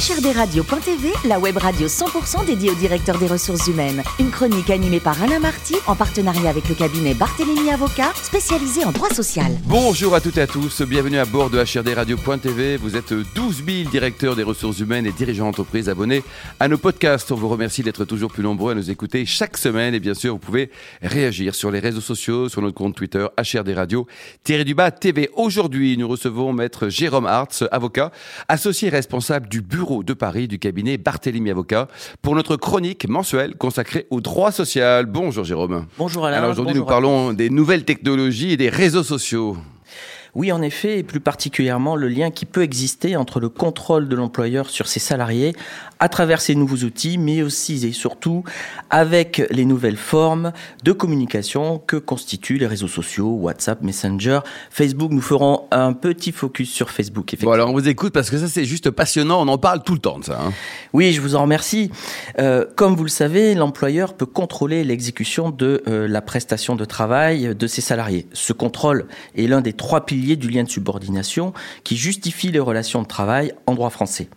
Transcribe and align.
HRDRadio.tv, 0.00 1.12
la 1.26 1.38
web 1.38 1.58
radio 1.58 1.86
100% 1.86 2.46
dédiée 2.46 2.70
au 2.70 2.74
directeur 2.74 3.18
des 3.18 3.26
ressources 3.26 3.66
humaines. 3.66 4.02
Une 4.18 4.30
chronique 4.30 4.70
animée 4.70 4.98
par 4.98 5.22
Alain 5.22 5.40
Marty 5.40 5.74
en 5.86 5.94
partenariat 5.94 6.48
avec 6.48 6.70
le 6.70 6.74
cabinet 6.74 7.12
Barthélémy 7.12 7.70
Avocat, 7.70 8.10
spécialisé 8.14 8.82
en 8.86 8.92
droit 8.92 9.10
social. 9.10 9.52
Bonjour 9.66 10.14
à 10.14 10.22
toutes 10.22 10.38
et 10.38 10.40
à 10.40 10.46
tous, 10.46 10.80
bienvenue 10.80 11.18
à 11.18 11.26
bord 11.26 11.50
de 11.50 11.58
HRDRadio.tv. 11.58 12.78
Vous 12.78 12.96
êtes 12.96 13.12
12 13.12 13.62
000 13.66 13.90
directeurs 13.90 14.36
des 14.36 14.42
ressources 14.42 14.78
humaines 14.78 15.04
et 15.04 15.12
dirigeants 15.12 15.44
d'entreprise 15.44 15.90
abonnés 15.90 16.22
à 16.60 16.68
nos 16.68 16.78
podcasts. 16.78 17.30
On 17.30 17.34
vous 17.36 17.50
remercie 17.50 17.82
d'être 17.82 18.06
toujours 18.06 18.32
plus 18.32 18.42
nombreux 18.42 18.72
à 18.72 18.74
nous 18.74 18.90
écouter 18.90 19.26
chaque 19.26 19.58
semaine 19.58 19.92
et 19.92 20.00
bien 20.00 20.14
sûr 20.14 20.32
vous 20.32 20.38
pouvez 20.38 20.70
réagir 21.02 21.54
sur 21.54 21.70
les 21.70 21.78
réseaux 21.78 22.00
sociaux, 22.00 22.48
sur 22.48 22.62
notre 22.62 22.74
compte 22.74 22.94
Twitter 22.94 23.26
HRDRadio 23.36 24.06
du 24.46 24.74
bas 24.74 24.92
TV. 24.92 25.28
Aujourd'hui, 25.34 25.98
nous 25.98 26.08
recevons 26.08 26.54
maître 26.54 26.88
Jérôme 26.88 27.26
Hartz, 27.26 27.64
avocat, 27.70 28.12
associé 28.48 28.88
responsable 28.88 29.46
du 29.46 29.60
bureau 29.60 29.89
de 29.98 30.14
Paris 30.14 30.46
du 30.46 30.58
cabinet 30.58 30.96
Barthélemy 30.98 31.50
Avocat 31.50 31.88
pour 32.22 32.34
notre 32.34 32.56
chronique 32.56 33.08
mensuelle 33.08 33.56
consacrée 33.56 34.06
au 34.10 34.20
droit 34.20 34.52
social. 34.52 35.06
Bonjour 35.06 35.44
Jérôme. 35.44 35.86
Bonjour 35.98 36.24
Alain. 36.26 36.38
Alors 36.38 36.50
aujourd'hui 36.50 36.74
nous 36.74 36.84
parlons 36.84 37.32
des 37.32 37.50
nouvelles 37.50 37.84
technologies 37.84 38.52
et 38.52 38.56
des 38.56 38.68
réseaux 38.68 39.02
sociaux. 39.02 39.56
Oui, 40.34 40.52
en 40.52 40.62
effet, 40.62 40.98
et 40.98 41.02
plus 41.02 41.20
particulièrement 41.20 41.96
le 41.96 42.08
lien 42.08 42.30
qui 42.30 42.46
peut 42.46 42.62
exister 42.62 43.16
entre 43.16 43.40
le 43.40 43.48
contrôle 43.48 44.08
de 44.08 44.16
l'employeur 44.16 44.70
sur 44.70 44.86
ses 44.86 45.00
salariés 45.00 45.54
à 45.98 46.08
travers 46.08 46.40
ces 46.40 46.54
nouveaux 46.54 46.84
outils, 46.84 47.18
mais 47.18 47.42
aussi 47.42 47.86
et 47.86 47.92
surtout 47.92 48.42
avec 48.88 49.42
les 49.50 49.64
nouvelles 49.64 49.96
formes 49.96 50.52
de 50.82 50.92
communication 50.92 51.78
que 51.78 51.96
constituent 51.96 52.58
les 52.58 52.66
réseaux 52.66 52.88
sociaux, 52.88 53.28
WhatsApp, 53.28 53.82
Messenger, 53.82 54.40
Facebook. 54.70 55.12
Nous 55.12 55.20
ferons 55.20 55.66
un 55.70 55.92
petit 55.92 56.32
focus 56.32 56.70
sur 56.70 56.90
Facebook. 56.90 57.36
Bon, 57.42 57.50
alors 57.50 57.68
on 57.68 57.72
vous 57.72 57.88
écoute 57.88 58.12
parce 58.12 58.30
que 58.30 58.38
ça 58.38 58.48
c'est 58.48 58.64
juste 58.64 58.90
passionnant, 58.90 59.42
on 59.42 59.48
en 59.48 59.58
parle 59.58 59.82
tout 59.82 59.92
le 59.92 59.98
temps 59.98 60.18
de 60.18 60.24
ça. 60.24 60.40
Hein. 60.42 60.52
Oui, 60.92 61.12
je 61.12 61.20
vous 61.20 61.34
en 61.34 61.42
remercie. 61.42 61.90
Euh, 62.38 62.64
comme 62.76 62.94
vous 62.94 63.04
le 63.04 63.10
savez, 63.10 63.54
l'employeur 63.54 64.14
peut 64.14 64.26
contrôler 64.26 64.84
l'exécution 64.84 65.50
de 65.50 65.82
euh, 65.86 66.08
la 66.08 66.22
prestation 66.22 66.76
de 66.76 66.84
travail 66.84 67.54
de 67.54 67.66
ses 67.66 67.80
salariés. 67.80 68.26
Ce 68.32 68.52
contrôle 68.52 69.06
est 69.36 69.46
l'un 69.46 69.60
des 69.60 69.72
trois 69.72 70.06
piliers 70.06 70.19
du 70.36 70.48
lien 70.48 70.64
de 70.64 70.70
subordination 70.70 71.52
qui 71.84 71.96
justifie 71.96 72.50
les 72.50 72.58
relations 72.58 73.02
de 73.02 73.06
travail 73.06 73.52
en 73.66 73.74
droit 73.74 73.90
français. 73.90 74.28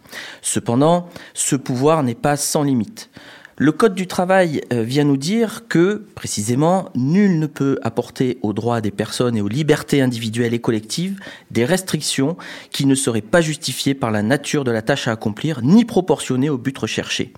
Cependant, 0.42 1.08
ce 1.34 1.54
ce 1.54 1.58
pouvoir 1.58 2.02
n'est 2.02 2.16
pas 2.16 2.36
sans 2.36 2.64
limite. 2.64 3.12
Le 3.58 3.72
Code 3.72 3.94
du 3.94 4.08
travail 4.08 4.62
euh, 4.74 4.82
vient 4.82 5.04
nous 5.04 5.18
dire 5.18 5.68
que, 5.68 6.04
précisément, 6.16 6.90
nul 6.96 7.38
ne 7.38 7.46
peut 7.46 7.78
apporter 7.84 8.40
aux 8.42 8.54
droits 8.54 8.82
des 8.82 8.90
personnes 8.90 9.38
et 9.38 9.42
aux 9.42 9.48
libertés 9.48 10.02
individuelles 10.02 10.56
et 10.56 10.60
collectives 10.60 11.20
des 11.52 11.64
restrictions 11.64 12.38
qui 12.72 12.88
ne 12.88 12.96
seraient 12.96 13.22
pas 13.22 13.42
justifiées 13.42 13.94
par 13.94 14.10
la 14.10 14.24
nature 14.24 14.64
de 14.64 14.72
la 14.72 14.82
tâche 14.82 15.08
à 15.08 15.12
accomplir 15.12 15.62
ni 15.62 15.86
proportionnées 15.86 16.50
au 16.50 16.58
but 16.58 16.76
recherché. 16.76 17.34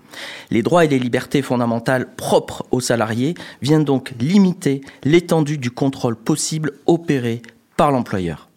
Les 0.50 0.62
droits 0.62 0.86
et 0.86 0.88
les 0.88 0.98
libertés 0.98 1.42
fondamentales 1.42 2.14
propres 2.16 2.64
aux 2.70 2.80
salariés 2.80 3.34
viennent 3.60 3.84
donc 3.84 4.14
limiter 4.18 4.80
l'étendue 5.04 5.58
du 5.58 5.70
contrôle 5.70 6.16
possible 6.16 6.72
opéré 6.86 7.42
par 7.76 7.90
l'employeur. 7.90 8.48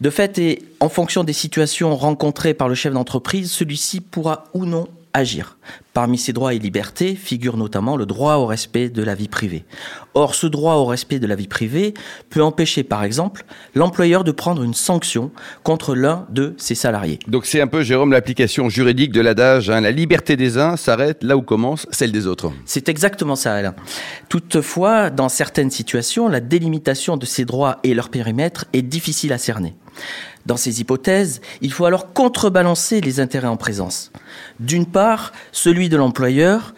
De 0.00 0.10
fait, 0.10 0.38
et 0.38 0.62
en 0.80 0.88
fonction 0.88 1.24
des 1.24 1.32
situations 1.32 1.96
rencontrées 1.96 2.54
par 2.54 2.68
le 2.68 2.74
chef 2.74 2.92
d'entreprise, 2.92 3.50
celui-ci 3.50 4.00
pourra 4.00 4.44
ou 4.54 4.64
non 4.64 4.88
agir. 5.12 5.58
Parmi 5.92 6.18
ces 6.18 6.32
droits 6.32 6.54
et 6.54 6.58
libertés 6.58 7.14
figure 7.14 7.56
notamment 7.56 7.96
le 7.96 8.06
droit 8.06 8.34
au 8.34 8.46
respect 8.46 8.88
de 8.88 9.02
la 9.02 9.14
vie 9.14 9.28
privée. 9.28 9.64
Or, 10.14 10.34
ce 10.34 10.46
droit 10.46 10.74
au 10.74 10.84
respect 10.84 11.18
de 11.18 11.26
la 11.26 11.34
vie 11.34 11.48
privée 11.48 11.94
peut 12.30 12.42
empêcher, 12.42 12.82
par 12.84 13.04
exemple, 13.04 13.44
l'employeur 13.74 14.24
de 14.24 14.32
prendre 14.32 14.62
une 14.62 14.74
sanction 14.74 15.30
contre 15.62 15.94
l'un 15.94 16.26
de 16.30 16.54
ses 16.56 16.74
salariés. 16.74 17.18
Donc 17.26 17.46
c'est 17.46 17.60
un 17.60 17.66
peu, 17.66 17.82
Jérôme, 17.82 18.12
l'application 18.12 18.68
juridique 18.68 19.12
de 19.12 19.20
l'adage, 19.20 19.70
hein, 19.70 19.80
la 19.80 19.90
liberté 19.90 20.36
des 20.36 20.58
uns 20.58 20.76
s'arrête 20.76 21.22
là 21.22 21.36
où 21.36 21.42
commence 21.42 21.86
celle 21.90 22.12
des 22.12 22.26
autres. 22.26 22.52
C'est 22.64 22.88
exactement 22.88 23.36
ça, 23.36 23.54
Alain. 23.54 23.74
Toutefois, 24.28 25.10
dans 25.10 25.28
certaines 25.28 25.70
situations, 25.70 26.28
la 26.28 26.40
délimitation 26.40 27.16
de 27.16 27.26
ces 27.26 27.44
droits 27.44 27.78
et 27.82 27.94
leur 27.94 28.08
périmètre 28.08 28.66
est 28.72 28.82
difficile 28.82 29.32
à 29.32 29.38
cerner. 29.38 29.74
Dans 30.48 30.56
ces 30.56 30.80
hypothèses, 30.80 31.42
il 31.60 31.74
faut 31.74 31.84
alors 31.84 32.14
contrebalancer 32.14 33.02
les 33.02 33.20
intérêts 33.20 33.48
en 33.48 33.58
présence. 33.58 34.10
D'une 34.60 34.86
part, 34.86 35.32
celui 35.52 35.90
de 35.90 35.96
l'employeur. 35.98 36.74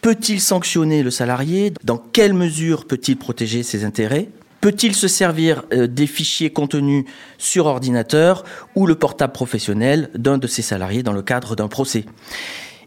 Peut-il 0.00 0.40
sanctionner 0.40 1.02
le 1.02 1.10
salarié? 1.10 1.74
Dans 1.84 1.98
quelle 1.98 2.32
mesure 2.32 2.86
peut-il 2.86 3.18
protéger 3.18 3.62
ses 3.62 3.84
intérêts? 3.84 4.30
Peut-il 4.62 4.94
se 4.94 5.06
servir 5.06 5.64
euh, 5.74 5.86
des 5.86 6.06
fichiers 6.06 6.50
contenus 6.50 7.04
sur 7.36 7.66
ordinateur 7.66 8.42
ou 8.74 8.86
le 8.86 8.94
portable 8.94 9.34
professionnel 9.34 10.08
d'un 10.14 10.38
de 10.38 10.46
ses 10.46 10.62
salariés 10.62 11.02
dans 11.02 11.12
le 11.12 11.20
cadre 11.20 11.54
d'un 11.54 11.68
procès? 11.68 12.06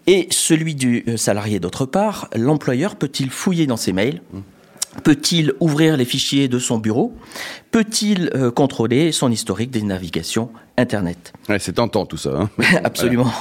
Et 0.08 0.28
celui 0.32 0.74
du 0.74 1.04
euh, 1.08 1.16
salarié 1.16 1.60
d'autre 1.60 1.86
part, 1.86 2.28
l'employeur 2.36 2.96
peut-il 2.96 3.30
fouiller 3.30 3.68
dans 3.68 3.78
ses 3.78 3.94
mails? 3.94 4.24
Mmh. 4.34 4.40
Peut-il 5.04 5.54
ouvrir 5.60 5.98
les 5.98 6.06
fichiers 6.06 6.48
de 6.48 6.60
son 6.60 6.78
bureau? 6.78 7.14
Peut-il 7.72 8.30
euh, 8.36 8.52
contrôler 8.52 9.12
son 9.12 9.32
historique 9.32 9.72
des 9.72 9.82
navigations 9.82 10.50
Internet? 10.78 11.34
C'est 11.60 11.74
tentant 11.74 12.06
tout 12.06 12.18
ça. 12.18 12.32
Hein. 12.42 12.50
Absolument. 12.84 13.32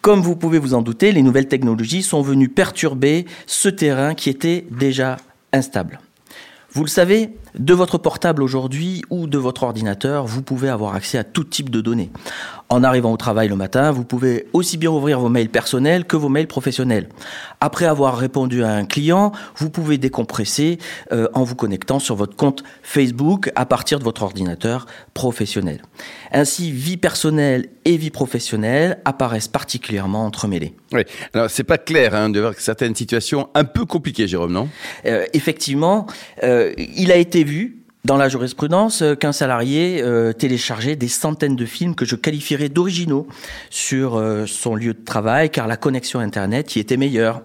Comme 0.00 0.20
vous 0.20 0.36
pouvez 0.36 0.58
vous 0.58 0.74
en 0.74 0.82
douter, 0.82 1.12
les 1.12 1.22
nouvelles 1.22 1.48
technologies 1.48 2.02
sont 2.02 2.22
venues 2.22 2.48
perturber 2.48 3.26
ce 3.46 3.68
terrain 3.68 4.14
qui 4.14 4.30
était 4.30 4.66
déjà 4.70 5.16
instable. 5.52 6.00
Vous 6.72 6.82
le 6.82 6.88
savez, 6.88 7.30
de 7.58 7.74
votre 7.74 7.98
portable 7.98 8.42
aujourd'hui 8.42 9.02
ou 9.10 9.26
de 9.26 9.38
votre 9.38 9.62
ordinateur, 9.62 10.26
vous 10.26 10.42
pouvez 10.42 10.68
avoir 10.68 10.94
accès 10.94 11.18
à 11.18 11.24
tout 11.24 11.44
type 11.44 11.70
de 11.70 11.80
données. 11.80 12.10
En 12.68 12.82
arrivant 12.84 13.12
au 13.12 13.18
travail 13.18 13.48
le 13.48 13.56
matin, 13.56 13.90
vous 13.90 14.04
pouvez 14.04 14.46
aussi 14.54 14.78
bien 14.78 14.90
ouvrir 14.90 15.20
vos 15.20 15.28
mails 15.28 15.50
personnels 15.50 16.06
que 16.06 16.16
vos 16.16 16.30
mails 16.30 16.46
professionnels. 16.46 17.08
Après 17.60 17.84
avoir 17.84 18.16
répondu 18.16 18.64
à 18.64 18.70
un 18.70 18.86
client, 18.86 19.32
vous 19.56 19.68
pouvez 19.68 19.98
décompresser 19.98 20.78
euh, 21.12 21.28
en 21.34 21.44
vous 21.44 21.54
connectant 21.54 21.98
sur 21.98 22.16
votre 22.16 22.34
compte 22.34 22.62
Facebook 22.82 23.52
à 23.56 23.66
partir 23.66 23.98
de 23.98 24.04
votre 24.04 24.22
ordinateur 24.22 24.86
professionnel. 25.12 25.82
Ainsi, 26.32 26.70
vie 26.70 26.96
personnelle 26.96 27.68
et 27.84 27.98
vie 27.98 28.10
professionnelle 28.10 28.98
apparaissent 29.04 29.48
particulièrement 29.48 30.24
entremêlées. 30.24 30.74
Oui, 30.92 31.02
alors 31.34 31.50
c'est 31.50 31.64
pas 31.64 31.78
clair 31.78 32.14
hein, 32.14 32.30
de 32.30 32.40
voir 32.40 32.54
certaines 32.56 32.94
situations 32.94 33.50
un 33.54 33.64
peu 33.64 33.84
compliquées, 33.84 34.26
Jérôme, 34.26 34.52
non? 34.52 34.68
Euh, 35.04 35.26
Effectivement, 35.34 36.06
euh, 36.42 36.72
il 36.78 37.10
a 37.12 37.16
été 37.16 37.41
vu 37.44 37.82
dans 38.04 38.16
la 38.16 38.28
jurisprudence 38.28 39.02
euh, 39.02 39.14
qu'un 39.14 39.30
salarié 39.30 40.02
euh, 40.02 40.32
téléchargeait 40.32 40.96
des 40.96 41.06
centaines 41.06 41.54
de 41.54 41.64
films 41.64 41.94
que 41.94 42.04
je 42.04 42.16
qualifierais 42.16 42.68
d'originaux 42.68 43.28
sur 43.70 44.16
euh, 44.16 44.44
son 44.46 44.74
lieu 44.74 44.92
de 44.92 45.04
travail 45.04 45.50
car 45.50 45.68
la 45.68 45.76
connexion 45.76 46.18
Internet 46.18 46.74
y 46.74 46.80
était 46.80 46.96
meilleure. 46.96 47.42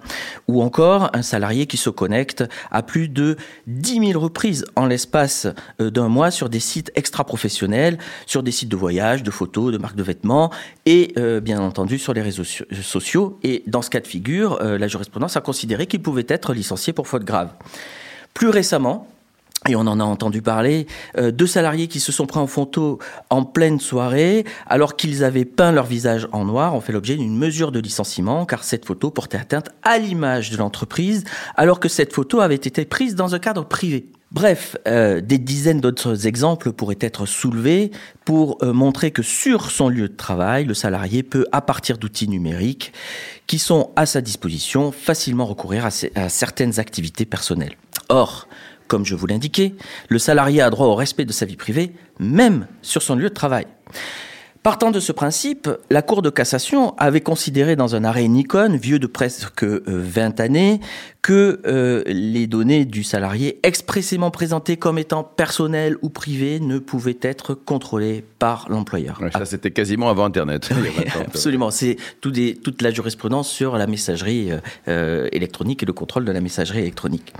Ou 0.48 0.64
encore 0.64 1.12
un 1.14 1.22
salarié 1.22 1.68
qui 1.68 1.78
se 1.78 1.92
connecte 1.92 2.44
à 2.72 2.82
plus 2.82 3.08
de 3.08 3.38
10 3.68 4.08
000 4.14 4.20
reprises 4.20 4.66
en 4.76 4.88
l'espace 4.88 5.48
d'un 5.80 6.08
mois 6.08 6.32
sur 6.32 6.50
des 6.50 6.60
sites 6.60 6.92
extra-professionnels, 6.96 7.98
sur 8.26 8.42
des 8.42 8.52
sites 8.52 8.70
de 8.70 8.76
voyage, 8.76 9.24
de 9.24 9.32
photos, 9.32 9.72
de 9.72 9.78
marques 9.78 9.96
de 9.96 10.04
vêtements 10.04 10.52
et 10.86 11.14
bien 11.42 11.60
entendu 11.60 12.00
sur 12.00 12.14
les 12.14 12.22
réseaux 12.22 12.46
sociaux. 12.46 13.40
Et 13.44 13.64
dans 13.68 13.82
ce 13.82 13.90
cas 13.90 14.00
de 14.00 14.08
figure, 14.08 14.58
la 14.62 14.88
jurisprudence 14.88 15.36
a 15.36 15.42
considéré 15.42 15.86
qu'il 15.86 16.02
pouvait 16.02 16.26
être 16.30 16.54
licencié 16.54 16.94
pour 16.94 17.08
faute 17.08 17.26
grave. 17.26 17.50
Plus 18.34 18.50
récemment, 18.50 19.08
et 19.68 19.76
on 19.76 19.82
en 19.82 20.00
a 20.00 20.04
entendu 20.04 20.42
parler, 20.42 20.88
euh, 21.18 21.32
deux 21.32 21.48
salariés 21.48 21.88
qui 21.88 22.00
se 22.00 22.12
sont 22.12 22.26
pris 22.26 22.40
en 22.40 22.48
photo 22.48 23.00
en 23.30 23.44
pleine 23.44 23.80
soirée, 23.80 24.46
alors 24.68 24.96
qu'ils 24.96 25.24
avaient 25.24 25.46
peint 25.46 25.72
leur 25.72 25.86
visage 25.86 26.28
en 26.32 26.46
noir, 26.46 26.76
ont 26.76 26.82
fait 26.82 26.94
l'objet 26.94 27.16
d'une 27.16 27.38
mesure 27.38 27.72
de 27.72 27.80
licenciement, 27.80 28.46
car 28.46 28.64
cette 28.64 28.86
photo 28.86 29.10
portait 29.10 29.38
atteinte 29.38 29.70
à 29.84 29.98
l'image 29.98 30.52
de 30.52 30.58
l'entreprise, 30.58 31.24
alors 31.56 31.80
que 31.80 31.90
cette 31.90 32.14
photo 32.14 32.40
avait 32.40 32.56
été 32.56 32.86
prise 32.86 33.16
dans 33.16 33.36
un 33.36 33.40
cadre 33.40 33.66
privé. 33.66 34.08
Bref, 34.32 34.76
euh, 34.88 35.22
des 35.22 35.38
dizaines 35.38 35.80
d'autres 35.80 36.28
exemples 36.28 36.74
pourraient 36.74 36.98
être 37.00 37.26
soulevés 37.26 37.92
pour 38.26 38.58
euh, 38.62 38.74
montrer 38.74 39.12
que 39.12 39.24
sur 39.24 39.72
son 39.72 39.88
lieu 39.88 40.10
de 40.10 40.16
travail, 40.16 40.66
le 40.66 40.74
salarié 40.74 41.24
peut, 41.24 41.46
à 41.54 41.62
partir 41.62 41.98
d'outils 41.98 42.28
numériques 42.28 42.92
qui 43.48 43.58
sont 43.58 43.92
à 43.96 44.06
sa 44.06 44.20
disposition, 44.20 44.92
facilement 44.92 45.46
recourir 45.46 45.86
à, 45.86 45.90
à 46.16 46.28
certaines 46.28 46.78
activités 46.80 47.26
personnelles. 47.26 47.78
Or, 48.10 48.48
comme 48.88 49.06
je 49.06 49.16
vous 49.16 49.28
l'indiquais, 49.28 49.76
le 50.10 50.20
salarié 50.20 50.62
a 50.62 50.70
droit 50.70 50.88
au 50.88 50.96
respect 50.96 51.26
de 51.26 51.32
sa 51.32 51.46
vie 51.46 51.56
privée, 51.56 51.94
même 52.20 52.68
sur 52.82 53.02
son 53.02 53.16
lieu 53.16 53.30
de 53.30 53.34
travail. 53.34 53.68
Partant 54.68 54.92
de 54.92 55.00
ce 55.00 55.14
principe, 55.14 55.70
la 55.90 56.02
Cour 56.02 56.22
de 56.22 56.30
cassation 56.30 56.94
avait 56.98 57.22
considéré 57.22 57.78
dans 57.78 57.96
un 57.96 58.04
arrêt 58.04 58.28
Nikon, 58.28 58.76
vieux 58.76 59.00
de 59.00 59.08
presque 59.08 59.64
20 59.64 59.88
euh, 59.88 60.44
années, 60.44 60.82
que 61.22 61.62
euh, 61.66 62.04
les 62.06 62.48
données 62.48 62.84
du 62.84 63.06
salarié 63.06 63.62
expressément 63.64 64.30
présentées 64.30 64.76
comme 64.76 64.98
étant 64.98 65.24
personnelles 65.24 65.96
ou 66.02 66.10
privées 66.10 66.60
ne 66.60 66.80
pouvaient 66.80 67.20
être 67.22 67.54
contrôlées 67.54 68.26
par 68.40 68.68
l'employeur. 68.70 69.22
ça, 69.32 69.46
c'était 69.46 69.72
quasiment 69.72 70.10
avant 70.10 70.26
Internet. 70.26 70.70
absolument. 71.18 71.72
C'est 71.72 71.96
tout 72.20 72.34
toute 72.62 72.82
la 72.82 72.92
jurisprudence 72.92 73.50
sur 73.50 73.78
la 73.78 73.88
messagerie 73.88 74.50
euh, 74.90 75.30
électronique 75.32 75.84
et 75.84 75.86
le 75.86 75.94
contrôle 75.94 76.26
de 76.26 76.32
la 76.34 76.42
messagerie 76.42 76.80
électronique. 76.80 77.32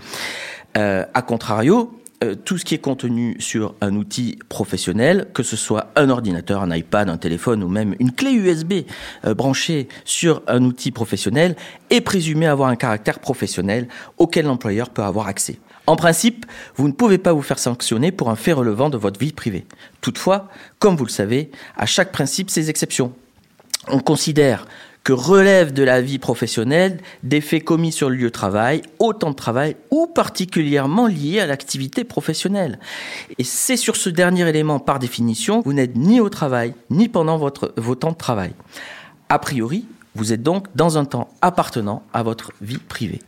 Euh, 0.78 1.06
a 1.14 1.22
contrario, 1.22 2.00
euh, 2.24 2.36
tout 2.36 2.58
ce 2.58 2.66
qui 2.66 2.76
est 2.76 2.80
contenu 2.80 3.36
sur 3.40 3.76
un 3.82 3.96
outil 3.96 4.38
professionnel, 4.50 5.28
que 5.34 5.44
ce 5.44 5.56
soit 5.56 5.92
un 5.96 6.10
ordinateur, 6.10 6.62
un 6.62 6.76
iPad, 6.76 7.10
un 7.10 7.18
téléphone 7.18 7.64
ou 7.64 7.68
même 7.68 7.96
une 8.00 8.12
clé 8.12 8.32
USB 8.32 8.86
euh, 9.26 9.34
branchée 9.34 9.88
sur 10.06 10.42
un 10.48 10.64
outil 10.64 10.92
professionnel, 10.92 11.56
est 11.90 12.02
présumé 12.02 12.46
avoir 12.46 12.70
un 12.70 12.76
caractère 12.76 13.20
professionnel 13.20 13.88
auquel 14.18 14.46
l'employeur 14.46 14.90
peut 14.90 15.04
avoir 15.04 15.28
accès. 15.28 15.60
En 15.88 15.96
principe, 15.96 16.46
vous 16.76 16.88
ne 16.88 16.94
pouvez 16.94 17.18
pas 17.18 17.34
vous 17.34 17.42
faire 17.42 17.60
sanctionner 17.60 18.12
pour 18.12 18.30
un 18.30 18.36
fait 18.36 18.54
relevant 18.54 18.90
de 18.90 18.98
votre 18.98 19.20
vie 19.20 19.32
privée. 19.32 19.66
Toutefois, 20.02 20.50
comme 20.80 20.96
vous 20.96 21.06
le 21.06 21.12
savez, 21.12 21.50
à 21.76 21.86
chaque 21.86 22.12
principe 22.12 22.50
ses 22.50 22.70
exceptions. 22.70 23.14
On 23.88 24.00
considère 24.00 24.66
que 25.08 25.14
relève 25.14 25.72
de 25.72 25.84
la 25.84 26.02
vie 26.02 26.20
professionnelle 26.20 27.00
des 27.24 27.40
faits 27.40 27.64
commis 27.64 27.94
sur 27.94 28.10
le 28.10 28.18
lieu 28.18 28.26
de 28.26 28.30
travail, 28.30 28.82
au 29.00 29.14
temps 29.14 29.30
de 29.30 29.36
travail 29.36 29.78
ou 29.90 30.06
particulièrement 30.06 31.08
liés 31.08 31.40
à 31.40 31.46
l'activité 31.46 32.04
professionnelle. 32.04 32.78
Et 33.38 33.46
c'est 33.46 33.78
sur 33.78 33.96
ce 33.96 34.10
dernier 34.10 34.50
élément, 34.50 34.80
par 34.80 35.00
définition, 35.00 35.62
vous 35.62 35.72
n'êtes 35.72 35.96
ni 35.96 36.20
au 36.20 36.28
travail, 36.28 36.74
ni 36.90 37.08
pendant 37.08 37.38
votre, 37.38 37.74
vos 37.78 37.96
temps 37.96 38.12
de 38.12 38.18
travail. 38.18 38.52
A 39.30 39.40
priori, 39.40 39.86
vous 40.14 40.34
êtes 40.34 40.44
donc 40.44 40.68
dans 40.76 40.98
un 40.98 41.06
temps 41.06 41.30
appartenant 41.42 42.04
à 42.12 42.22
votre 42.22 42.52
vie 42.60 42.78
privée. 42.78 43.22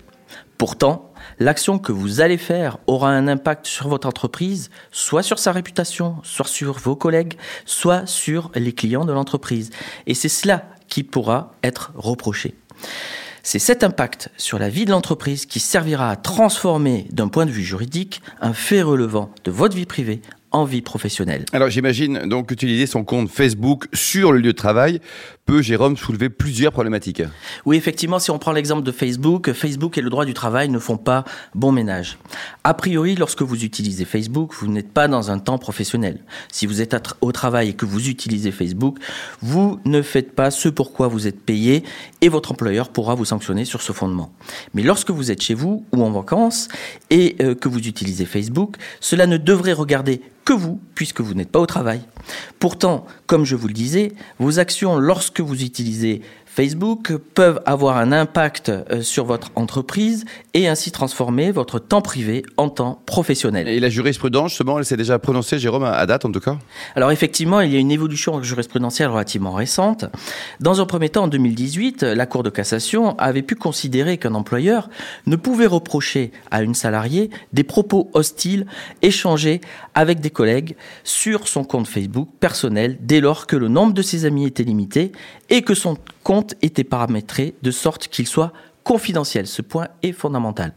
Pourtant, 0.58 1.14
l'action 1.40 1.80
que 1.80 1.92
vous 1.92 2.22
allez 2.22 2.38
faire 2.38 2.78
aura 2.86 3.12
un 3.12 3.28
impact 3.28 3.66
sur 3.66 3.88
votre 3.88 4.08
entreprise, 4.08 4.70
soit 4.92 5.24
sur 5.24 5.40
sa 5.40 5.52
réputation, 5.52 6.18
soit 6.24 6.48
sur 6.48 6.78
vos 6.78 6.96
collègues, 6.96 7.38
soit 7.66 8.06
sur 8.06 8.52
les 8.56 8.74
clients 8.74 9.06
de 9.06 9.14
l'entreprise. 9.14 9.70
Et 10.06 10.14
c'est 10.14 10.30
cela 10.30 10.66
qui 10.88 11.04
pourra 11.04 11.54
être 11.64 11.92
reproché. 11.96 12.56
C'est 13.42 13.60
cet 13.60 13.84
impact 13.84 14.30
sur 14.38 14.60
la 14.60 14.70
vie 14.70 14.86
de 14.86 14.92
l'entreprise 14.92 15.46
qui 15.46 15.60
servira 15.60 16.12
à 16.12 16.16
transformer 16.16 17.08
d'un 17.12 17.30
point 17.30 17.46
de 17.46 17.52
vue 17.52 17.64
juridique 17.64 18.22
un 18.42 18.54
fait 18.54 18.81
relevant 18.81 19.31
de 19.46 19.52
votre 19.52 19.76
vie 19.76 19.86
privée 19.86 20.22
en 20.51 20.66
vie 20.66 20.81
professionnelle. 20.81 21.46
Alors 21.54 21.69
j'imagine 21.69 22.28
donc 22.28 22.51
utiliser 22.51 22.88
son 22.88 23.04
compte 23.04 23.30
Facebook 23.30 23.88
sur 23.94 24.31
le 24.31 24.40
lieu 24.40 24.51
de 24.51 24.57
travail 24.57 25.00
peut, 25.50 25.62
Jérôme, 25.63 25.98
soulever 25.98 26.30
plusieurs 26.30 26.72
problématiques. 26.72 27.24
Oui, 27.66 27.75
effectivement, 27.75 28.19
si 28.19 28.30
on 28.30 28.38
prend 28.38 28.51
l'exemple 28.51 28.84
de 28.84 28.92
Facebook, 28.92 29.51
Facebook 29.54 29.98
et 29.98 30.01
le 30.01 30.12
droit 30.12 30.25
du 30.25 30.36
travail 30.36 30.69
ne 30.69 30.78
font 30.78 30.98
pas 30.98 31.25
bon 31.56 31.72
ménage. 31.72 32.19
A 32.63 32.75
priori, 32.75 33.16
lorsque 33.16 33.42
vous 33.42 33.63
utilisez 33.63 34.06
Facebook, 34.06 34.54
vous 34.54 34.68
n'êtes 34.68 34.92
pas 34.92 35.07
dans 35.07 35.31
un 35.31 35.40
temps 35.40 35.57
professionnel. 35.57 36.19
Si 36.52 36.68
vous 36.68 36.81
êtes 36.81 36.95
au 37.22 37.31
travail 37.31 37.69
et 37.69 37.74
que 37.74 37.88
vous 37.88 38.10
utilisez 38.10 38.52
Facebook, 38.52 39.00
vous 39.42 39.80
ne 39.86 40.04
faites 40.04 40.36
pas 40.36 40.52
ce 40.52 40.69
pour 40.69 40.94
quoi 40.94 41.07
vous 41.07 41.25
êtes 41.25 41.44
payé 41.44 41.84
et 42.22 42.30
votre 42.30 42.52
employeur 42.52 42.90
pourra 42.90 43.16
vous 43.16 43.25
sanctionner 43.25 43.66
sur 43.66 43.81
ce 43.81 43.92
fondement. 43.92 44.31
Mais 44.75 44.84
lorsque 44.84 45.10
vous 45.10 45.31
êtes 45.31 45.42
chez 45.42 45.56
vous 45.56 45.84
ou 45.94 46.04
en 46.04 46.12
vacances 46.12 46.68
et 47.10 47.38
euh, 47.42 47.56
que 47.56 47.69
vous 47.69 47.88
utilisez 47.88 48.25
Facebook, 48.25 48.75
cela 49.00 49.25
ne 49.25 49.38
devrait 49.38 49.74
regarder 49.74 50.22
que 50.45 50.53
vous, 50.53 50.80
puisque 50.95 51.21
vous 51.21 51.33
n'êtes 51.33 51.51
pas 51.51 51.59
au 51.59 51.65
travail. 51.65 52.01
Pourtant, 52.59 53.06
comme 53.27 53.45
je 53.45 53.56
vous 53.56 53.68
le 53.68 53.74
disais, 53.74 54.13
vos 54.39 54.59
actions 54.59 54.97
lorsque 54.97 55.41
vous 55.41 55.63
utilisez 55.63 56.21
Facebook 56.59 57.13
peuvent 57.35 57.61
avoir 57.65 57.95
un 57.95 58.11
impact 58.11 58.67
euh, 58.67 59.01
sur 59.01 59.23
votre 59.23 59.50
entreprise 59.56 60.25
et 60.53 60.67
ainsi 60.67 60.91
transformer 60.91 61.51
votre 61.51 61.79
temps 61.79 62.01
privé 62.01 62.44
en 62.57 62.67
temps 62.67 63.01
professionnel. 63.06 63.69
Et 63.69 63.79
la 63.79 63.88
jurisprudence, 63.88 64.50
justement, 64.50 64.77
elle 64.77 64.83
s'est 64.83 64.97
déjà 64.97 65.19
prononcée, 65.19 65.57
Jérôme, 65.57 65.85
à 65.85 66.06
date 66.06 66.25
en 66.25 66.33
tout 66.33 66.41
cas? 66.41 66.57
Alors 66.97 67.11
effectivement, 67.13 67.61
il 67.61 67.71
y 67.71 67.77
a 67.77 67.79
une 67.79 67.91
évolution 67.91 68.44
jurisprudentielle 68.44 69.07
relativement 69.07 69.53
récente. 69.53 70.03
Dans 70.59 70.81
un 70.81 70.85
premier 70.85 71.07
temps, 71.07 71.23
en 71.23 71.27
2018, 71.29 72.03
la 72.03 72.25
Cour 72.25 72.44
de 72.44 72.50
cassation 72.50 73.17
avait 73.19 73.41
pu 73.41 73.56
considérer 73.56 74.17
qu'un 74.17 74.33
employeur 74.33 74.89
ne 75.27 75.38
pouvait 75.38 75.65
reprocher 75.65 76.33
à 76.51 76.61
une 76.61 76.75
salariée 76.75 77.29
des 77.53 77.63
propos 77.63 78.09
hostiles 78.13 78.65
échangés 79.01 79.61
avec 79.95 80.19
des 80.19 80.29
collègues 80.29 80.75
sur 81.06 81.47
son 81.47 81.63
compte 81.63 81.88
Facebook 81.88 82.27
personnel 82.41 82.97
dès 83.00 83.21
lors 83.21 83.47
que 83.47 83.56
le 83.56 83.69
nombre 83.69 83.94
de 83.94 84.01
ses 84.01 84.25
amis 84.25 84.45
était 84.45 84.63
limité 84.63 85.13
et 85.50 85.61
que 85.61 85.73
son 85.73 85.95
compte 86.30 86.54
était 86.62 86.84
paramétré 86.84 87.56
de 87.64 87.72
sorte 87.72 88.08
qu'il 88.08 88.28
soit 88.28 88.54
confidentiel. 88.84 89.48
Ce 89.48 89.64
point 89.64 89.88
est 90.04 90.12
fondamental. 90.12 90.74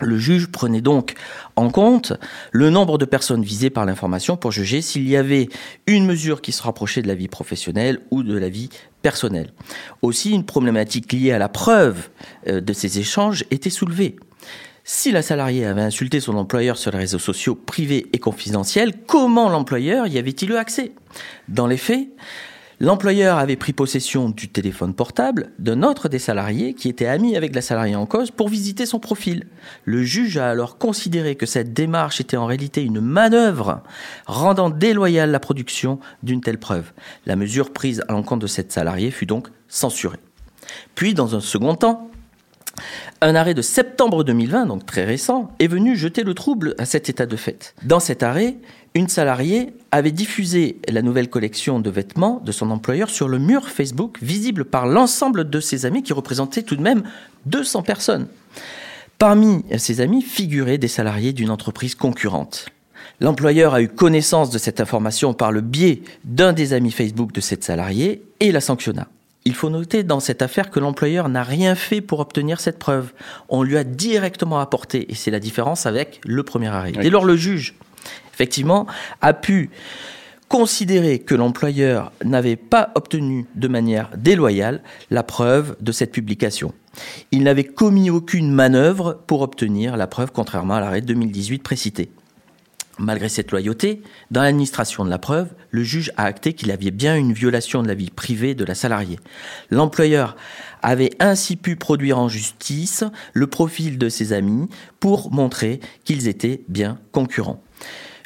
Le 0.00 0.18
juge 0.18 0.48
prenait 0.48 0.80
donc 0.80 1.14
en 1.54 1.70
compte 1.70 2.12
le 2.50 2.70
nombre 2.70 2.98
de 2.98 3.04
personnes 3.04 3.44
visées 3.44 3.70
par 3.70 3.84
l'information 3.86 4.36
pour 4.36 4.50
juger 4.50 4.82
s'il 4.82 5.08
y 5.08 5.16
avait 5.16 5.48
une 5.86 6.06
mesure 6.06 6.42
qui 6.42 6.50
se 6.50 6.60
rapprochait 6.60 7.02
de 7.02 7.06
la 7.06 7.14
vie 7.14 7.28
professionnelle 7.28 8.00
ou 8.10 8.24
de 8.24 8.36
la 8.36 8.48
vie 8.48 8.68
personnelle. 9.00 9.52
Aussi, 10.02 10.32
une 10.32 10.44
problématique 10.44 11.12
liée 11.12 11.30
à 11.30 11.38
la 11.38 11.48
preuve 11.48 12.08
euh, 12.48 12.60
de 12.60 12.72
ces 12.72 12.98
échanges 12.98 13.44
était 13.52 13.70
soulevée. 13.70 14.16
Si 14.82 15.12
la 15.12 15.22
salariée 15.22 15.66
avait 15.66 15.82
insulté 15.82 16.18
son 16.18 16.36
employeur 16.36 16.78
sur 16.78 16.90
les 16.90 16.98
réseaux 16.98 17.20
sociaux 17.20 17.54
privés 17.54 18.08
et 18.12 18.18
confidentiels, 18.18 18.92
comment 19.06 19.48
l'employeur 19.48 20.08
y 20.08 20.18
avait-il 20.18 20.50
eu 20.50 20.56
accès? 20.56 20.90
Dans 21.46 21.68
les 21.68 21.76
faits, 21.76 22.08
L'employeur 22.80 23.38
avait 23.38 23.56
pris 23.56 23.72
possession 23.72 24.28
du 24.28 24.48
téléphone 24.48 24.94
portable 24.94 25.50
d'un 25.58 25.82
autre 25.82 26.08
des 26.08 26.18
salariés 26.18 26.74
qui 26.74 26.88
était 26.88 27.06
ami 27.06 27.36
avec 27.36 27.54
la 27.54 27.62
salariée 27.62 27.94
en 27.94 28.06
cause 28.06 28.30
pour 28.30 28.48
visiter 28.48 28.84
son 28.84 28.98
profil. 28.98 29.46
Le 29.84 30.02
juge 30.02 30.38
a 30.38 30.50
alors 30.50 30.76
considéré 30.78 31.36
que 31.36 31.46
cette 31.46 31.72
démarche 31.72 32.20
était 32.20 32.36
en 32.36 32.46
réalité 32.46 32.82
une 32.82 33.00
manœuvre 33.00 33.82
rendant 34.26 34.70
déloyale 34.70 35.30
la 35.30 35.40
production 35.40 36.00
d'une 36.22 36.40
telle 36.40 36.58
preuve. 36.58 36.92
La 37.26 37.36
mesure 37.36 37.72
prise 37.72 38.02
à 38.08 38.12
l'encontre 38.12 38.42
de 38.42 38.46
cette 38.48 38.72
salariée 38.72 39.10
fut 39.10 39.26
donc 39.26 39.48
censurée. 39.68 40.18
Puis, 40.94 41.14
dans 41.14 41.36
un 41.36 41.40
second 41.40 41.74
temps, 41.74 42.10
un 43.24 43.34
arrêt 43.36 43.54
de 43.54 43.62
septembre 43.62 44.22
2020, 44.22 44.66
donc 44.66 44.84
très 44.84 45.04
récent, 45.04 45.50
est 45.58 45.66
venu 45.66 45.96
jeter 45.96 46.24
le 46.24 46.34
trouble 46.34 46.74
à 46.76 46.84
cet 46.84 47.08
état 47.08 47.24
de 47.24 47.36
fait. 47.36 47.74
Dans 47.82 47.98
cet 47.98 48.22
arrêt, 48.22 48.56
une 48.94 49.08
salariée 49.08 49.72
avait 49.92 50.12
diffusé 50.12 50.76
la 50.88 51.00
nouvelle 51.00 51.30
collection 51.30 51.80
de 51.80 51.88
vêtements 51.88 52.42
de 52.44 52.52
son 52.52 52.70
employeur 52.70 53.08
sur 53.08 53.28
le 53.28 53.38
mur 53.38 53.70
Facebook, 53.70 54.18
visible 54.20 54.66
par 54.66 54.86
l'ensemble 54.86 55.48
de 55.48 55.58
ses 55.58 55.86
amis 55.86 56.02
qui 56.02 56.12
représentaient 56.12 56.62
tout 56.62 56.76
de 56.76 56.82
même 56.82 57.02
200 57.46 57.82
personnes. 57.82 58.26
Parmi 59.18 59.64
ses 59.78 60.02
amis 60.02 60.20
figuraient 60.20 60.76
des 60.76 60.88
salariés 60.88 61.32
d'une 61.32 61.50
entreprise 61.50 61.94
concurrente. 61.94 62.66
L'employeur 63.20 63.72
a 63.72 63.80
eu 63.80 63.88
connaissance 63.88 64.50
de 64.50 64.58
cette 64.58 64.82
information 64.82 65.32
par 65.32 65.50
le 65.50 65.62
biais 65.62 66.02
d'un 66.24 66.52
des 66.52 66.74
amis 66.74 66.90
Facebook 66.90 67.32
de 67.32 67.40
cette 67.40 67.64
salariée 67.64 68.22
et 68.40 68.52
la 68.52 68.60
sanctionna. 68.60 69.08
Il 69.44 69.54
faut 69.54 69.70
noter 69.70 70.02
dans 70.02 70.20
cette 70.20 70.40
affaire 70.42 70.70
que 70.70 70.80
l'employeur 70.80 71.28
n'a 71.28 71.42
rien 71.42 71.74
fait 71.74 72.00
pour 72.00 72.20
obtenir 72.20 72.60
cette 72.60 72.78
preuve. 72.78 73.12
On 73.48 73.62
lui 73.62 73.76
a 73.76 73.84
directement 73.84 74.58
apporté, 74.58 75.10
et 75.10 75.14
c'est 75.14 75.30
la 75.30 75.40
différence 75.40 75.86
avec 75.86 76.20
le 76.24 76.42
premier 76.42 76.68
arrêt. 76.68 76.92
Dès 76.92 77.10
lors, 77.10 77.24
le 77.24 77.36
juge 77.36 77.74
effectivement, 78.34 78.86
a 79.20 79.32
pu 79.32 79.70
considérer 80.48 81.20
que 81.20 81.34
l'employeur 81.34 82.12
n'avait 82.22 82.56
pas 82.56 82.90
obtenu 82.94 83.46
de 83.54 83.68
manière 83.68 84.10
déloyale 84.16 84.82
la 85.10 85.22
preuve 85.22 85.76
de 85.80 85.92
cette 85.92 86.12
publication. 86.12 86.72
Il 87.32 87.44
n'avait 87.44 87.64
commis 87.64 88.10
aucune 88.10 88.52
manœuvre 88.52 89.20
pour 89.26 89.40
obtenir 89.42 89.96
la 89.96 90.06
preuve, 90.06 90.32
contrairement 90.32 90.74
à 90.74 90.80
l'arrêt 90.80 91.00
2018 91.00 91.62
précité. 91.62 92.10
Malgré 92.98 93.28
cette 93.28 93.50
loyauté, 93.50 94.02
dans 94.30 94.42
l'administration 94.42 95.04
de 95.04 95.10
la 95.10 95.18
preuve, 95.18 95.48
le 95.70 95.82
juge 95.82 96.12
a 96.16 96.24
acté 96.24 96.52
qu'il 96.52 96.70
avait 96.70 96.92
bien 96.92 97.16
une 97.16 97.32
violation 97.32 97.82
de 97.82 97.88
la 97.88 97.94
vie 97.94 98.10
privée 98.10 98.54
de 98.54 98.64
la 98.64 98.76
salariée. 98.76 99.18
L'employeur 99.70 100.36
avait 100.80 101.10
ainsi 101.18 101.56
pu 101.56 101.74
produire 101.74 102.18
en 102.18 102.28
justice 102.28 103.02
le 103.32 103.48
profil 103.48 103.98
de 103.98 104.08
ses 104.08 104.32
amis 104.32 104.68
pour 105.00 105.32
montrer 105.32 105.80
qu'ils 106.04 106.28
étaient 106.28 106.62
bien 106.68 106.98
concurrents. 107.10 107.62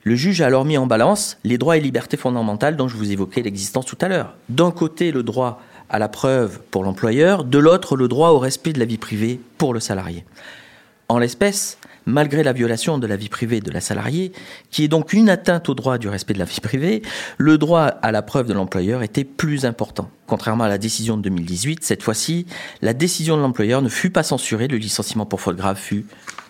Le 0.05 0.17
juge 0.17 0.43
a 0.43 0.47
alors 0.47 0.65
mis 0.65 0.77
en 0.77 0.87
balance 0.87 1.39
les 1.45 1.57
droits 1.57 1.77
et 1.77 1.81
libertés 1.81 2.17
fondamentales 2.17 2.77
dont 2.77 2.89
je 2.89 2.97
vous 2.97 3.11
évoquais 3.11 3.43
l'existence 3.43 3.87
tout 3.87 3.99
à 4.01 4.09
l'heure. 4.09 4.35
D'un 4.49 4.71
côté, 4.71 5.13
le 5.13 5.23
droit 5.23 5.63
à 5.89 5.99
la 5.99 6.09
preuve 6.09 6.61
pour 6.71 6.85
l'employeur, 6.85 7.45
de 7.45 7.59
l'autre, 7.59 7.97
le 7.97 8.09
droit 8.09 8.31
au 8.31 8.39
respect 8.39 8.73
de 8.73 8.79
la 8.79 8.85
vie 8.85 8.99
privée 8.99 9.41
pour 9.57 9.73
le 9.73 9.81
salarié. 9.81 10.25
En 11.09 11.19
l'espèce, 11.19 11.79
malgré 12.09 12.43
la 12.43 12.53
violation 12.53 12.99
de 12.99 13.07
la 13.07 13.17
vie 13.17 13.29
privée 13.29 13.61
de 13.61 13.71
la 13.71 13.81
salariée, 13.81 14.33
qui 14.71 14.85
est 14.85 14.89
donc 14.89 15.13
une 15.13 15.29
atteinte 15.29 15.69
au 15.69 15.75
droit 15.75 15.99
du 15.99 16.09
respect 16.09 16.35
de 16.35 16.39
la 16.39 16.45
vie 16.45 16.61
privée, 16.61 17.03
le 17.37 17.59
droit 17.59 17.85
à 17.85 18.11
la 18.11 18.23
preuve 18.23 18.47
de 18.47 18.55
l'employeur 18.55 19.03
était 19.03 19.25
plus 19.25 19.67
important. 19.67 20.11
Contrairement 20.27 20.65
à 20.65 20.69
la 20.69 20.79
décision 20.79 21.17
de 21.17 21.23
2018, 21.23 21.85
cette 21.85 22.03
fois-ci, 22.03 22.47
la 22.83 22.95
décision 22.95 23.37
de 23.37 23.43
l'employeur 23.43 23.83
ne 23.83 23.89
fut 23.89 24.11
pas 24.11 24.23
censurée, 24.23 24.69
le 24.69 24.79
licenciement 24.79 25.27
pour 25.27 25.41
faute 25.41 25.57
grave 25.57 25.79
fut 25.79 26.07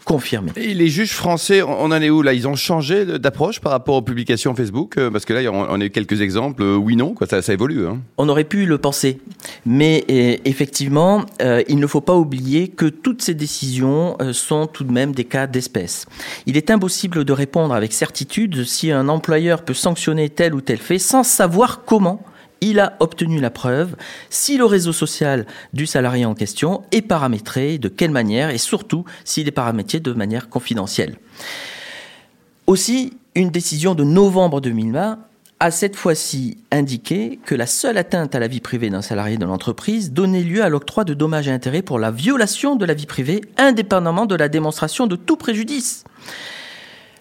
confirmé. 0.08 0.52
Et 0.56 0.72
les 0.72 0.88
juges 0.88 1.12
français, 1.12 1.62
on 1.62 1.84
en 1.84 2.00
est 2.00 2.08
où 2.08 2.22
là? 2.22 2.32
Ils 2.32 2.48
ont 2.48 2.56
changé 2.56 3.04
d'approche 3.04 3.60
par 3.60 3.72
rapport 3.72 3.94
aux 3.94 4.02
publications 4.02 4.54
Facebook 4.54 4.96
euh, 4.96 5.10
Parce 5.10 5.26
que 5.26 5.34
là, 5.34 5.52
on 5.52 5.80
a 5.80 5.84
eu 5.84 5.90
quelques 5.90 6.22
exemples. 6.22 6.62
Euh, 6.62 6.76
oui, 6.76 6.96
non, 6.96 7.12
quoi, 7.12 7.26
ça, 7.26 7.42
ça 7.42 7.52
évolue. 7.52 7.86
Hein. 7.86 7.98
On 8.16 8.28
aurait 8.30 8.44
pu 8.44 8.64
le 8.64 8.78
penser. 8.78 9.20
Mais 9.66 10.04
euh, 10.10 10.36
effectivement, 10.46 11.26
il 11.68 11.78
ne 11.78 11.86
faut 11.86 12.00
pas 12.00 12.16
oublier 12.16 12.68
que 12.68 12.86
toutes 12.86 13.20
ces 13.20 13.34
décisions 13.34 14.16
sont 14.32 14.66
tout 14.66 14.84
de 14.84 14.92
même 14.92 15.12
des 15.14 15.24
cas 15.24 15.46
d'espèce. 15.46 16.06
Il 16.46 16.56
est 16.56 16.70
impossible 16.70 17.24
de 17.24 17.32
répondre 17.32 17.74
avec 17.74 17.92
certitude 17.92 18.64
si 18.64 18.90
un 18.90 19.08
employeur 19.08 19.62
peut 19.62 19.74
sanctionner 19.74 20.30
tel 20.30 20.54
ou 20.54 20.62
tel 20.62 20.78
fait 20.78 20.98
sans 20.98 21.22
savoir 21.22 21.84
comment 21.84 22.24
il 22.60 22.80
a 22.80 22.96
obtenu 23.00 23.40
la 23.40 23.50
preuve 23.50 23.96
si 24.30 24.56
le 24.56 24.64
réseau 24.64 24.92
social 24.92 25.46
du 25.72 25.86
salarié 25.86 26.24
en 26.24 26.34
question 26.34 26.82
est 26.92 27.02
paramétré, 27.02 27.78
de 27.78 27.88
quelle 27.88 28.10
manière 28.10 28.50
et 28.50 28.58
surtout 28.58 29.04
s'il 29.24 29.48
est 29.48 29.52
paramétré 29.52 30.00
de 30.00 30.12
manière 30.12 30.48
confidentielle. 30.48 31.16
Aussi, 32.66 33.14
une 33.34 33.50
décision 33.50 33.94
de 33.94 34.04
novembre 34.04 34.60
2020 34.60 35.18
a 35.60 35.70
cette 35.70 35.96
fois-ci 35.96 36.58
indiqué 36.70 37.40
que 37.44 37.54
la 37.54 37.66
seule 37.66 37.98
atteinte 37.98 38.34
à 38.34 38.38
la 38.38 38.46
vie 38.46 38.60
privée 38.60 38.90
d'un 38.90 39.02
salarié 39.02 39.36
de 39.36 39.44
l'entreprise 39.44 40.12
donnait 40.12 40.42
lieu 40.42 40.62
à 40.62 40.68
l'octroi 40.68 41.04
de 41.04 41.14
dommages 41.14 41.48
et 41.48 41.52
intérêts 41.52 41.82
pour 41.82 41.98
la 41.98 42.10
violation 42.10 42.76
de 42.76 42.84
la 42.84 42.94
vie 42.94 43.06
privée, 43.06 43.40
indépendamment 43.56 44.26
de 44.26 44.36
la 44.36 44.48
démonstration 44.48 45.06
de 45.06 45.16
tout 45.16 45.36
préjudice. 45.36 46.04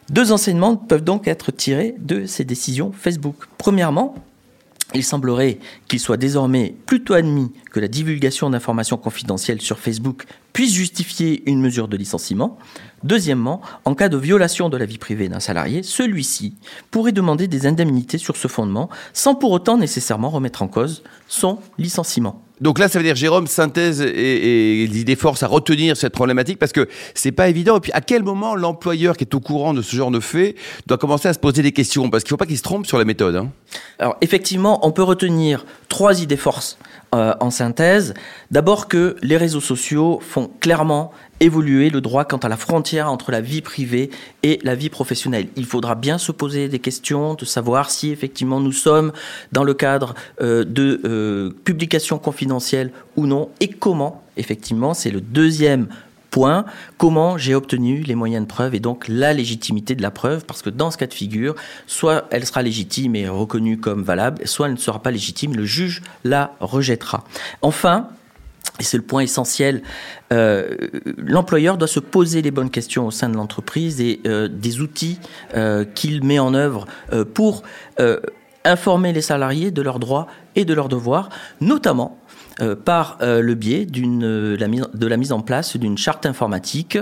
Deux 0.09 0.31
enseignements 0.31 0.75
peuvent 0.75 1.03
donc 1.03 1.27
être 1.27 1.51
tirés 1.51 1.95
de 1.99 2.25
ces 2.25 2.45
décisions 2.45 2.91
Facebook. 2.91 3.35
Premièrement, 3.57 4.15
il 4.93 5.03
semblerait 5.03 5.59
qu'il 5.87 5.99
soit 5.99 6.17
désormais 6.17 6.73
plutôt 6.85 7.13
admis 7.13 7.51
que 7.71 7.79
la 7.79 7.87
divulgation 7.87 8.49
d'informations 8.49 8.97
confidentielles 8.97 9.61
sur 9.61 9.79
Facebook 9.79 10.25
puisse 10.53 10.73
justifier 10.73 11.43
une 11.49 11.61
mesure 11.61 11.87
de 11.87 11.97
licenciement. 11.97 12.57
Deuxièmement, 13.03 13.61
en 13.85 13.95
cas 13.95 14.09
de 14.09 14.17
violation 14.17 14.69
de 14.69 14.77
la 14.77 14.85
vie 14.85 14.97
privée 14.97 15.29
d'un 15.29 15.41
salarié, 15.41 15.83
celui-ci 15.83 16.55
pourrait 16.89 17.11
demander 17.11 17.47
des 17.47 17.67
indemnités 17.67 18.17
sur 18.17 18.37
ce 18.37 18.47
fondement 18.47 18.89
sans 19.13 19.35
pour 19.35 19.51
autant 19.51 19.77
nécessairement 19.77 20.29
remettre 20.29 20.61
en 20.61 20.67
cause 20.67 21.03
son 21.27 21.59
licenciement. 21.77 22.46
Donc 22.59 22.79
là, 22.79 22.87
ça 22.87 22.99
veut 22.99 23.05
dire, 23.05 23.15
Jérôme, 23.15 23.47
synthèse 23.47 24.01
et, 24.01 24.83
et 24.83 24.87
l'idée 24.87 25.15
force 25.15 25.43
à 25.43 25.47
retenir 25.47 25.95
cette 25.95 26.13
problématique 26.13 26.57
parce 26.57 26.71
que 26.71 26.87
c'est 27.13 27.31
pas 27.31 27.49
évident. 27.49 27.77
Et 27.77 27.79
puis, 27.79 27.91
à 27.93 28.01
quel 28.01 28.23
moment 28.23 28.55
l'employeur 28.55 29.15
qui 29.15 29.23
est 29.23 29.35
au 29.35 29.39
courant 29.39 29.73
de 29.73 29.81
ce 29.81 29.95
genre 29.95 30.11
de 30.11 30.19
fait 30.19 30.55
doit 30.87 30.97
commencer 30.97 31.27
à 31.27 31.33
se 31.33 31.39
poser 31.39 31.61
des 31.61 31.71
questions? 31.71 32.09
Parce 32.09 32.23
qu'il 32.23 32.29
faut 32.31 32.37
pas 32.37 32.45
qu'il 32.45 32.57
se 32.57 32.63
trompe 32.63 32.87
sur 32.87 32.97
la 32.97 33.05
méthode. 33.05 33.35
Hein. 33.35 33.51
Alors, 33.99 34.17
effectivement, 34.21 34.85
on 34.85 34.91
peut 34.91 35.03
retenir 35.03 35.65
trois 35.89 36.21
idées 36.21 36.37
forces 36.37 36.77
euh, 37.15 37.33
en 37.39 37.51
synthèse. 37.51 38.13
D'abord 38.51 38.87
que 38.87 39.15
les 39.21 39.37
réseaux 39.37 39.61
sociaux 39.61 40.19
font 40.21 40.49
clairement 40.59 41.11
évoluer 41.39 41.89
le 41.89 42.01
droit 42.01 42.25
quant 42.25 42.37
à 42.37 42.49
la 42.49 42.57
frontière 42.57 43.11
entre 43.11 43.31
la 43.31 43.41
vie 43.41 43.61
privée 43.61 44.09
et 44.43 44.59
la 44.63 44.75
vie 44.75 44.89
professionnelle. 44.89 45.47
Il 45.55 45.65
faudra 45.65 45.95
bien 45.95 46.17
se 46.17 46.31
poser 46.31 46.67
des 46.67 46.79
questions 46.79 47.35
de 47.35 47.45
savoir 47.45 47.91
si 47.91 48.11
effectivement 48.11 48.59
nous 48.59 48.71
sommes 48.71 49.11
dans 49.51 49.63
le 49.63 49.73
cadre 49.73 50.15
euh, 50.41 50.63
de 50.65 51.01
euh, 51.05 51.51
publications 51.63 52.17
confidentielles 52.17 52.91
ou 53.15 53.25
non 53.25 53.49
et 53.59 53.69
comment 53.69 54.23
effectivement 54.35 54.93
c'est 54.93 55.11
le 55.11 55.21
deuxième 55.21 55.87
comment 56.97 57.37
j'ai 57.37 57.55
obtenu 57.55 58.01
les 58.01 58.15
moyens 58.15 58.45
de 58.45 58.47
preuve 58.47 58.75
et 58.75 58.79
donc 58.79 59.07
la 59.07 59.33
légitimité 59.33 59.95
de 59.95 60.01
la 60.01 60.11
preuve, 60.11 60.45
parce 60.45 60.61
que 60.61 60.69
dans 60.69 60.91
ce 60.91 60.97
cas 60.97 61.07
de 61.07 61.13
figure, 61.13 61.55
soit 61.85 62.25
elle 62.31 62.45
sera 62.45 62.61
légitime 62.61 63.15
et 63.15 63.27
reconnue 63.27 63.77
comme 63.77 64.03
valable, 64.03 64.47
soit 64.47 64.67
elle 64.67 64.73
ne 64.73 64.77
sera 64.77 65.01
pas 65.01 65.11
légitime, 65.11 65.55
le 65.55 65.65
juge 65.65 66.01
la 66.23 66.55
rejettera. 66.59 67.23
Enfin, 67.61 68.09
et 68.79 68.83
c'est 68.83 68.97
le 68.97 69.03
point 69.03 69.21
essentiel, 69.21 69.81
euh, 70.31 70.75
l'employeur 71.17 71.77
doit 71.77 71.87
se 71.87 71.99
poser 71.99 72.41
les 72.41 72.51
bonnes 72.51 72.69
questions 72.69 73.07
au 73.07 73.11
sein 73.11 73.29
de 73.29 73.35
l'entreprise 73.35 74.01
et 74.01 74.19
euh, 74.27 74.47
des 74.47 74.81
outils 74.81 75.19
euh, 75.55 75.83
qu'il 75.83 76.23
met 76.23 76.39
en 76.39 76.53
œuvre 76.53 76.85
pour 77.33 77.63
informer 78.63 79.13
les 79.13 79.21
salariés 79.21 79.71
de 79.71 79.81
leurs 79.81 79.99
droits 79.99 80.27
et 80.55 80.65
de 80.65 80.73
leurs 80.73 80.89
devoirs, 80.89 81.29
notamment 81.61 82.17
euh, 82.61 82.75
par 82.75 83.19
euh, 83.21 83.41
le 83.41 83.53
biais 83.53 83.85
d'une, 83.85 84.23
euh, 84.23 84.57
de 84.57 85.07
la 85.07 85.17
mise 85.17 85.31
en 85.31 85.41
place 85.41 85.77
d'une 85.77 85.97
charte 85.97 86.25
informatique 86.25 86.97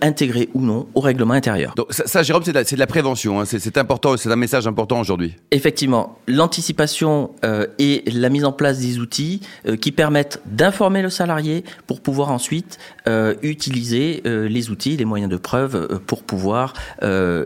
intégrée 0.00 0.48
ou 0.54 0.60
non 0.60 0.86
au 0.94 1.00
règlement 1.00 1.34
intérieur. 1.34 1.74
Donc 1.76 1.86
ça, 1.90 2.06
ça 2.06 2.22
Jérôme, 2.22 2.42
c'est 2.44 2.52
de, 2.52 2.58
la, 2.58 2.64
c'est 2.64 2.76
de 2.76 2.80
la 2.80 2.86
prévention. 2.86 3.40
Hein. 3.40 3.44
C'est, 3.46 3.78
important, 3.78 4.16
c'est 4.16 4.30
un 4.30 4.36
message 4.36 4.66
important 4.66 5.00
aujourd'hui. 5.00 5.34
Effectivement, 5.50 6.18
l'anticipation 6.28 7.30
et 7.78 8.04
la 8.06 8.28
mise 8.28 8.44
en 8.44 8.52
place 8.52 8.78
des 8.78 8.98
outils 8.98 9.40
qui 9.80 9.92
permettent 9.92 10.40
d'informer 10.46 11.02
le 11.02 11.10
salarié 11.10 11.64
pour 11.86 12.00
pouvoir 12.00 12.30
ensuite 12.30 12.78
utiliser 13.42 14.22
les 14.24 14.70
outils, 14.70 14.96
les 14.96 15.04
moyens 15.04 15.30
de 15.30 15.36
preuve 15.36 16.00
pour 16.06 16.22
pouvoir 16.22 16.74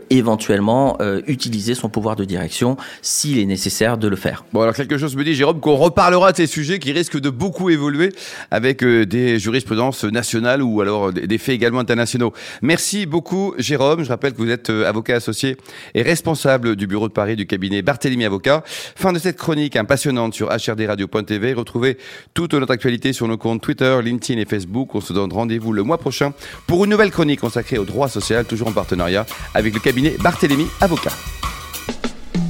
éventuellement 0.09 0.97
utiliser 1.27 1.75
son 1.75 1.89
pouvoir 1.89 2.15
de 2.15 2.25
direction 2.25 2.77
s'il 3.01 3.39
est 3.39 3.45
nécessaire 3.45 3.97
de 3.97 4.07
le 4.07 4.15
faire. 4.15 4.45
Bon, 4.53 4.61
alors 4.61 4.75
quelque 4.75 4.97
chose 4.97 5.15
me 5.15 5.23
dit, 5.23 5.33
Jérôme, 5.33 5.59
qu'on 5.59 5.75
reparlera 5.75 6.31
de 6.31 6.37
ces 6.37 6.47
sujets 6.47 6.79
qui 6.79 6.91
risquent 6.91 7.19
de 7.19 7.30
beaucoup 7.31 7.69
évoluer 7.69 8.13
avec 8.51 8.83
euh, 8.83 9.05
des 9.05 9.39
jurisprudences 9.39 10.03
nationales 10.03 10.61
ou 10.61 10.81
alors 10.81 11.11
des 11.11 11.37
faits 11.37 11.55
également 11.55 11.79
internationaux. 11.79 12.33
Merci 12.61 13.05
beaucoup, 13.05 13.53
Jérôme. 13.57 14.03
Je 14.03 14.09
rappelle 14.09 14.33
que 14.33 14.37
vous 14.37 14.49
êtes 14.49 14.69
euh, 14.69 14.87
avocat 14.87 15.15
associé 15.15 15.57
et 15.95 16.01
responsable 16.01 16.75
du 16.75 16.87
bureau 16.87 17.07
de 17.07 17.13
Paris 17.13 17.35
du 17.35 17.45
cabinet 17.45 17.81
Barthélemy 17.81 18.25
Avocat. 18.25 18.63
Fin 18.65 19.13
de 19.13 19.19
cette 19.19 19.37
chronique 19.37 19.77
passionnante 19.87 20.33
sur 20.33 20.49
HRDRadio.tv. 20.49 21.53
Retrouvez 21.53 21.97
toute 22.33 22.53
notre 22.53 22.71
actualité 22.71 23.13
sur 23.13 23.27
nos 23.27 23.37
comptes 23.37 23.61
Twitter, 23.61 23.99
LinkedIn 24.03 24.39
et 24.39 24.45
Facebook. 24.45 24.95
On 24.95 25.01
se 25.01 25.13
donne 25.13 25.31
rendez-vous 25.31 25.73
le 25.73 25.83
mois 25.83 25.97
prochain 25.97 26.33
pour 26.67 26.85
une 26.85 26.91
nouvelle 26.91 27.11
chronique 27.11 27.39
consacrée 27.39 27.77
au 27.77 27.85
droit 27.85 28.09
social, 28.09 28.45
toujours 28.45 28.67
en 28.69 28.73
partenariat 28.73 29.25
avec 29.53 29.73
le 29.73 29.79
cabinet 29.79 30.15
Barthélemy 30.21 30.67
Avocat. 30.79 31.11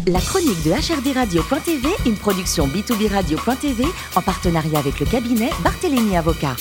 La 0.08 0.20
chronique 0.20 0.64
de 0.64 0.72
HRD 0.72 1.14
Radio.tv, 1.16 1.88
une 2.08 2.16
production 2.16 2.68
B2B 2.68 3.12
Radio.tv 3.12 3.86
en 4.16 4.22
partenariat 4.22 4.80
avec 4.80 5.00
le 5.00 5.06
cabinet 5.06 5.52
Barthélémy 5.64 6.18
Avocat. 6.18 6.56